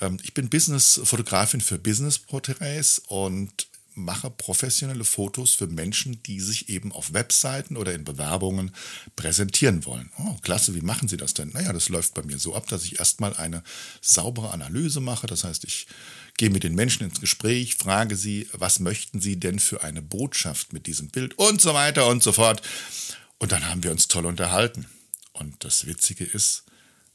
Ähm, 0.00 0.18
ich 0.22 0.34
bin 0.34 0.50
Business-Fotografin 0.50 1.60
für 1.60 1.78
Business-Porträts 1.78 3.02
und 3.08 3.68
mache 3.96 4.30
professionelle 4.30 5.04
Fotos 5.04 5.54
für 5.54 5.66
Menschen, 5.66 6.22
die 6.24 6.40
sich 6.40 6.68
eben 6.68 6.92
auf 6.92 7.14
Webseiten 7.14 7.78
oder 7.78 7.94
in 7.94 8.04
Bewerbungen 8.04 8.70
präsentieren 9.16 9.86
wollen. 9.86 10.10
Oh, 10.18 10.36
klasse, 10.42 10.74
wie 10.74 10.82
machen 10.82 11.08
Sie 11.08 11.16
das 11.16 11.32
denn? 11.32 11.48
Naja, 11.54 11.72
das 11.72 11.88
läuft 11.88 12.12
bei 12.12 12.22
mir 12.22 12.38
so 12.38 12.54
ab, 12.54 12.68
dass 12.68 12.84
ich 12.84 12.98
erstmal 12.98 13.34
eine 13.34 13.62
saubere 14.02 14.52
Analyse 14.52 15.00
mache. 15.00 15.26
Das 15.26 15.44
heißt, 15.44 15.64
ich 15.64 15.86
gehe 16.36 16.50
mit 16.50 16.64
den 16.64 16.74
Menschen 16.74 17.04
ins 17.04 17.20
Gespräch, 17.20 17.76
frage 17.76 18.16
sie, 18.16 18.46
was 18.52 18.80
möchten 18.80 19.20
sie 19.20 19.40
denn 19.40 19.58
für 19.58 19.82
eine 19.82 20.02
Botschaft 20.02 20.74
mit 20.74 20.86
diesem 20.86 21.08
Bild 21.08 21.38
und 21.38 21.62
so 21.62 21.72
weiter 21.72 22.06
und 22.06 22.22
so 22.22 22.32
fort. 22.32 22.60
Und 23.38 23.52
dann 23.52 23.66
haben 23.66 23.82
wir 23.82 23.90
uns 23.90 24.08
toll 24.08 24.26
unterhalten. 24.26 24.86
Und 25.32 25.64
das 25.64 25.86
Witzige 25.86 26.24
ist, 26.24 26.64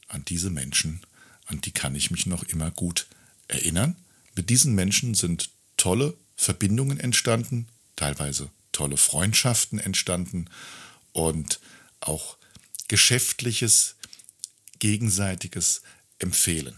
an 0.08 0.24
diese 0.24 0.50
Menschen, 0.50 1.00
an 1.46 1.60
die 1.60 1.72
kann 1.72 1.94
ich 1.94 2.10
mich 2.10 2.26
noch 2.26 2.44
immer 2.44 2.70
gut 2.70 3.06
erinnern. 3.48 3.96
Mit 4.34 4.50
diesen 4.50 4.74
Menschen 4.74 5.14
sind 5.14 5.50
tolle 5.76 6.16
Verbindungen 6.36 7.00
entstanden, 7.00 7.68
teilweise 7.96 8.50
tolle 8.72 8.96
Freundschaften 8.96 9.78
entstanden 9.78 10.48
und 11.12 11.60
auch 12.00 12.36
geschäftliches, 12.88 13.96
gegenseitiges 14.78 15.82
Empfehlen. 16.18 16.76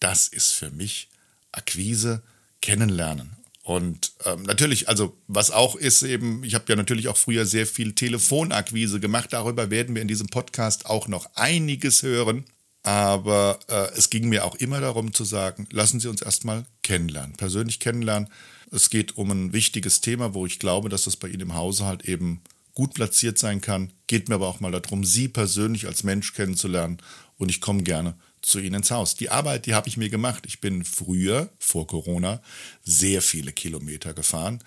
Das 0.00 0.28
ist 0.28 0.52
für 0.52 0.70
mich 0.70 1.08
Akquise, 1.52 2.22
Kennenlernen. 2.60 3.36
Und 3.66 4.12
ähm, 4.24 4.44
natürlich, 4.44 4.88
also 4.88 5.16
was 5.26 5.50
auch 5.50 5.74
ist 5.74 6.04
eben, 6.04 6.44
ich 6.44 6.54
habe 6.54 6.66
ja 6.68 6.76
natürlich 6.76 7.08
auch 7.08 7.16
früher 7.16 7.44
sehr 7.44 7.66
viel 7.66 7.96
Telefonakquise 7.96 9.00
gemacht. 9.00 9.32
Darüber 9.32 9.70
werden 9.70 9.92
wir 9.96 10.02
in 10.02 10.06
diesem 10.06 10.28
Podcast 10.28 10.86
auch 10.86 11.08
noch 11.08 11.28
einiges 11.34 12.04
hören. 12.04 12.44
Aber 12.84 13.58
äh, 13.66 13.88
es 13.98 14.08
ging 14.08 14.28
mir 14.28 14.44
auch 14.44 14.54
immer 14.54 14.80
darum 14.80 15.12
zu 15.12 15.24
sagen, 15.24 15.66
lassen 15.72 15.98
Sie 15.98 16.06
uns 16.06 16.22
erstmal 16.22 16.64
kennenlernen, 16.84 17.32
persönlich 17.36 17.80
kennenlernen. 17.80 18.28
Es 18.70 18.88
geht 18.88 19.16
um 19.16 19.32
ein 19.32 19.52
wichtiges 19.52 20.00
Thema, 20.00 20.32
wo 20.32 20.46
ich 20.46 20.60
glaube, 20.60 20.88
dass 20.88 21.02
das 21.02 21.16
bei 21.16 21.26
Ihnen 21.26 21.40
im 21.40 21.54
Hause 21.54 21.86
halt 21.86 22.04
eben 22.04 22.42
gut 22.72 22.94
platziert 22.94 23.36
sein 23.36 23.60
kann. 23.60 23.90
Geht 24.06 24.28
mir 24.28 24.36
aber 24.36 24.46
auch 24.46 24.60
mal 24.60 24.70
darum, 24.70 25.02
Sie 25.02 25.26
persönlich 25.26 25.88
als 25.88 26.04
Mensch 26.04 26.34
kennenzulernen 26.34 26.98
und 27.36 27.48
ich 27.48 27.60
komme 27.60 27.82
gerne 27.82 28.14
zu 28.46 28.60
Ihnen 28.60 28.76
ins 28.76 28.90
Haus. 28.90 29.16
Die 29.16 29.30
Arbeit, 29.30 29.66
die 29.66 29.74
habe 29.74 29.88
ich 29.88 29.96
mir 29.96 30.08
gemacht. 30.08 30.44
Ich 30.46 30.60
bin 30.60 30.84
früher, 30.84 31.50
vor 31.58 31.86
Corona, 31.86 32.40
sehr 32.84 33.20
viele 33.20 33.52
Kilometer 33.52 34.14
gefahren. 34.14 34.62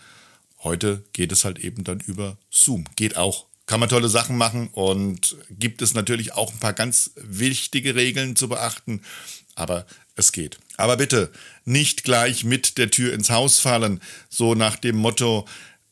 Heute 0.63 1.03
geht 1.13 1.31
es 1.31 1.45
halt 1.45 1.59
eben 1.59 1.86
dann 1.86 2.01
über 2.01 2.38
Zoom. 2.51 2.86
Geht 2.95 3.15
auch 3.15 3.48
kann 3.65 3.79
man 3.79 3.88
tolle 3.88 4.09
Sachen 4.09 4.36
machen 4.36 4.69
und 4.69 5.38
gibt 5.51 5.83
es 5.83 5.93
natürlich 5.93 6.33
auch 6.33 6.51
ein 6.51 6.59
paar 6.59 6.74
ganz 6.74 7.12
wichtige 7.15 7.93
Regeln 7.93 8.36
zu 8.36 8.50
beachten, 8.50 9.03
aber 9.53 9.86
es 10.15 10.31
geht. 10.31 10.57
Aber 10.75 10.98
bitte 10.98 11.31
nicht 11.65 12.03
gleich 12.03 12.43
mit 12.43 12.79
der 12.79 12.89
Tür 12.89 13.13
ins 13.13 13.29
Haus 13.29 13.59
fallen, 13.59 14.01
so 14.27 14.55
nach 14.55 14.75
dem 14.75 14.95
Motto, 14.95 15.48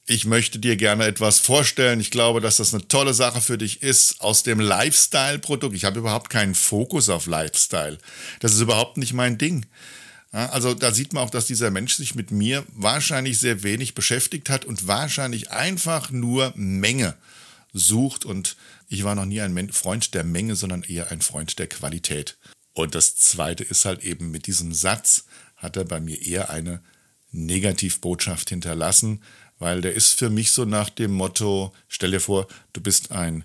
ich 0.07 0.25
möchte 0.25 0.57
dir 0.57 0.77
gerne 0.77 1.05
etwas 1.05 1.39
vorstellen. 1.39 1.99
Ich 1.99 2.11
glaube, 2.11 2.39
dass 2.39 2.57
das 2.57 2.73
eine 2.73 2.87
tolle 2.87 3.13
Sache 3.13 3.41
für 3.41 3.57
dich 3.57 3.83
ist 3.83 4.21
aus 4.21 4.41
dem 4.41 4.59
Lifestyle-Produkt. 4.59 5.75
Ich 5.75 5.83
habe 5.83 5.99
überhaupt 5.99 6.29
keinen 6.29 6.55
Fokus 6.55 7.09
auf 7.09 7.25
Lifestyle. 7.25 7.97
Das 8.39 8.53
ist 8.53 8.61
überhaupt 8.61 8.97
nicht 8.97 9.13
mein 9.13 9.37
Ding. 9.37 9.65
Also 10.31 10.73
da 10.73 10.93
sieht 10.93 11.13
man 11.13 11.23
auch, 11.23 11.29
dass 11.29 11.45
dieser 11.45 11.71
Mensch 11.71 11.95
sich 11.95 12.15
mit 12.15 12.31
mir 12.31 12.63
wahrscheinlich 12.73 13.37
sehr 13.39 13.63
wenig 13.63 13.95
beschäftigt 13.95 14.49
hat 14.49 14.65
und 14.65 14.87
wahrscheinlich 14.87 15.51
einfach 15.51 16.09
nur 16.09 16.53
Menge 16.55 17.15
sucht. 17.73 18.23
Und 18.23 18.55
ich 18.87 19.03
war 19.03 19.15
noch 19.15 19.25
nie 19.25 19.41
ein 19.41 19.73
Freund 19.73 20.13
der 20.13 20.23
Menge, 20.23 20.55
sondern 20.55 20.83
eher 20.83 21.11
ein 21.11 21.21
Freund 21.21 21.59
der 21.59 21.67
Qualität. 21.67 22.37
Und 22.73 22.95
das 22.95 23.17
Zweite 23.17 23.65
ist 23.65 23.83
halt 23.83 24.03
eben 24.03 24.31
mit 24.31 24.47
diesem 24.47 24.73
Satz 24.73 25.25
hat 25.57 25.75
er 25.75 25.85
bei 25.85 25.99
mir 25.99 26.21
eher 26.21 26.49
eine 26.49 26.81
Negativbotschaft 27.31 28.49
hinterlassen, 28.49 29.21
weil 29.59 29.81
der 29.81 29.93
ist 29.93 30.13
für 30.13 30.29
mich 30.29 30.51
so 30.51 30.65
nach 30.65 30.89
dem 30.89 31.11
Motto, 31.11 31.73
stell 31.87 32.11
dir 32.11 32.19
vor, 32.19 32.47
du 32.73 32.81
bist 32.81 33.11
ein 33.11 33.43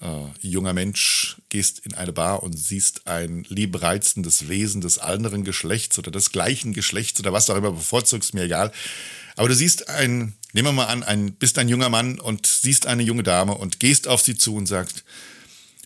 äh, 0.00 0.06
junger 0.40 0.72
Mensch, 0.72 1.36
gehst 1.48 1.80
in 1.80 1.94
eine 1.94 2.12
Bar 2.12 2.42
und 2.42 2.58
siehst 2.58 3.06
ein 3.06 3.44
liebreizendes 3.48 4.48
Wesen 4.48 4.80
des 4.80 4.98
anderen 4.98 5.44
Geschlechts 5.44 5.98
oder 5.98 6.10
des 6.10 6.32
gleichen 6.32 6.72
Geschlechts 6.72 7.20
oder 7.20 7.32
was 7.32 7.50
auch 7.50 7.56
immer 7.56 7.72
bevorzugst, 7.72 8.34
mir 8.34 8.44
egal. 8.44 8.72
Aber 9.36 9.48
du 9.48 9.54
siehst 9.54 9.88
ein, 9.88 10.34
nehmen 10.52 10.68
wir 10.68 10.72
mal 10.72 10.86
an, 10.86 11.02
ein, 11.02 11.32
bist 11.32 11.58
ein 11.58 11.68
junger 11.68 11.88
Mann 11.88 12.18
und 12.18 12.46
siehst 12.46 12.86
eine 12.86 13.02
junge 13.02 13.22
Dame 13.22 13.54
und 13.54 13.80
gehst 13.80 14.08
auf 14.08 14.22
sie 14.22 14.36
zu 14.36 14.54
und 14.54 14.66
sagst, 14.66 15.04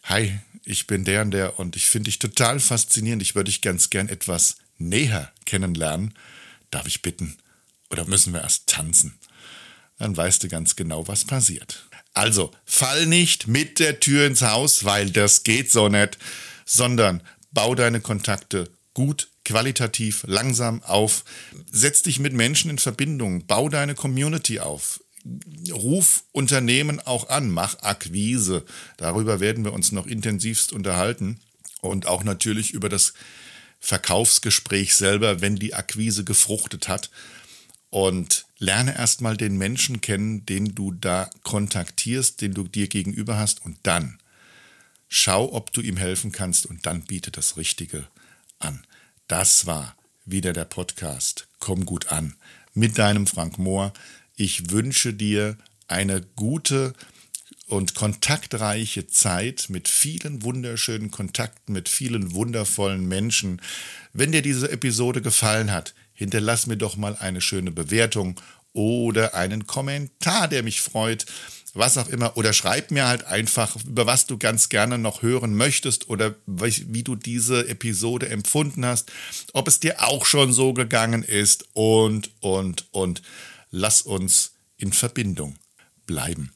hi, 0.04 0.38
ich 0.64 0.86
bin 0.86 1.04
der 1.04 1.22
und 1.22 1.30
der 1.32 1.58
und 1.58 1.76
ich 1.76 1.86
finde 1.86 2.08
dich 2.08 2.18
total 2.18 2.60
faszinierend. 2.60 3.22
Ich 3.22 3.34
würde 3.34 3.50
dich 3.50 3.60
ganz 3.60 3.90
gern 3.90 4.08
etwas 4.08 4.56
näher 4.78 5.30
kennenlernen. 5.44 6.14
Darf 6.70 6.86
ich 6.86 7.02
bitten? 7.02 7.36
Oder 7.90 8.06
müssen 8.06 8.32
wir 8.32 8.40
erst 8.40 8.66
tanzen? 8.66 9.14
Dann 9.98 10.16
weißt 10.16 10.42
du 10.42 10.48
ganz 10.48 10.76
genau, 10.76 11.06
was 11.08 11.24
passiert. 11.24 11.86
Also, 12.14 12.52
fall 12.64 13.06
nicht 13.06 13.48
mit 13.48 13.78
der 13.78 14.00
Tür 14.00 14.26
ins 14.26 14.42
Haus, 14.42 14.84
weil 14.84 15.10
das 15.10 15.42
geht 15.42 15.70
so 15.70 15.88
nicht, 15.88 16.18
sondern 16.64 17.22
bau 17.52 17.74
deine 17.74 18.00
Kontakte 18.00 18.70
gut, 18.94 19.28
qualitativ, 19.44 20.24
langsam 20.26 20.82
auf. 20.84 21.24
Setz 21.70 22.02
dich 22.02 22.18
mit 22.18 22.32
Menschen 22.32 22.70
in 22.70 22.78
Verbindung, 22.78 23.46
bau 23.46 23.68
deine 23.68 23.94
Community 23.94 24.60
auf. 24.60 25.00
Ruf 25.72 26.24
Unternehmen 26.32 27.00
auch 27.00 27.28
an, 27.28 27.50
mach 27.50 27.82
Akquise. 27.82 28.64
Darüber 28.96 29.40
werden 29.40 29.64
wir 29.64 29.72
uns 29.72 29.90
noch 29.90 30.06
intensivst 30.06 30.72
unterhalten 30.72 31.40
und 31.80 32.06
auch 32.06 32.24
natürlich 32.24 32.72
über 32.72 32.88
das 32.88 33.14
Verkaufsgespräch 33.80 34.94
selber, 34.94 35.40
wenn 35.40 35.56
die 35.56 35.74
Akquise 35.74 36.24
gefruchtet 36.24 36.88
hat 36.88 37.10
und 37.94 38.46
lerne 38.58 38.98
erstmal 38.98 39.36
den 39.36 39.56
Menschen 39.56 40.00
kennen, 40.00 40.44
den 40.46 40.74
du 40.74 40.90
da 40.90 41.30
kontaktierst, 41.44 42.40
den 42.40 42.52
du 42.52 42.64
dir 42.64 42.88
gegenüber 42.88 43.38
hast 43.38 43.64
und 43.64 43.78
dann 43.84 44.18
schau, 45.08 45.52
ob 45.52 45.72
du 45.72 45.80
ihm 45.80 45.96
helfen 45.96 46.32
kannst 46.32 46.66
und 46.66 46.86
dann 46.86 47.02
biete 47.02 47.30
das 47.30 47.56
Richtige 47.56 48.08
an. 48.58 48.84
Das 49.28 49.66
war 49.66 49.94
wieder 50.24 50.52
der 50.52 50.64
Podcast. 50.64 51.46
Komm 51.60 51.86
gut 51.86 52.08
an 52.08 52.34
mit 52.72 52.98
deinem 52.98 53.28
Frank 53.28 53.58
Mohr. 53.58 53.92
Ich 54.34 54.72
wünsche 54.72 55.14
dir 55.14 55.56
eine 55.86 56.20
gute 56.34 56.94
und 57.68 57.94
kontaktreiche 57.94 59.06
Zeit 59.06 59.66
mit 59.68 59.86
vielen 59.86 60.42
wunderschönen 60.42 61.12
Kontakten, 61.12 61.72
mit 61.72 61.88
vielen 61.88 62.34
wundervollen 62.34 63.06
Menschen. 63.06 63.62
Wenn 64.12 64.32
dir 64.32 64.42
diese 64.42 64.68
Episode 64.72 65.22
gefallen 65.22 65.70
hat, 65.70 65.94
hinterlass 66.24 66.66
mir 66.66 66.76
doch 66.76 66.96
mal 66.96 67.16
eine 67.16 67.40
schöne 67.40 67.70
Bewertung 67.70 68.40
oder 68.72 69.34
einen 69.34 69.66
Kommentar, 69.66 70.48
der 70.48 70.62
mich 70.62 70.80
freut, 70.80 71.26
was 71.74 71.98
auch 71.98 72.08
immer. 72.08 72.36
Oder 72.36 72.52
schreib 72.52 72.90
mir 72.90 73.06
halt 73.06 73.24
einfach, 73.24 73.76
über 73.84 74.06
was 74.06 74.26
du 74.26 74.38
ganz 74.38 74.68
gerne 74.68 74.98
noch 74.98 75.22
hören 75.22 75.54
möchtest 75.54 76.08
oder 76.08 76.34
wie 76.46 77.02
du 77.02 77.16
diese 77.16 77.68
Episode 77.68 78.28
empfunden 78.28 78.84
hast, 78.84 79.12
ob 79.52 79.68
es 79.68 79.80
dir 79.80 80.02
auch 80.02 80.26
schon 80.26 80.52
so 80.52 80.72
gegangen 80.72 81.22
ist 81.22 81.68
und, 81.72 82.30
und, 82.40 82.86
und. 82.92 83.22
Lass 83.70 84.02
uns 84.02 84.52
in 84.76 84.92
Verbindung 84.92 85.56
bleiben. 86.06 86.52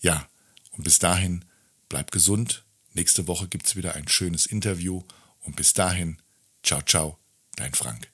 Ja, 0.00 0.28
und 0.72 0.84
bis 0.84 0.98
dahin, 0.98 1.44
bleib 1.88 2.10
gesund. 2.10 2.64
Nächste 2.94 3.26
Woche 3.26 3.48
gibt 3.48 3.66
es 3.66 3.76
wieder 3.76 3.94
ein 3.94 4.08
schönes 4.08 4.46
Interview. 4.46 5.02
Und 5.40 5.56
bis 5.56 5.74
dahin, 5.74 6.18
ciao, 6.62 6.80
ciao, 6.82 7.18
dein 7.56 7.74
Frank. 7.74 8.13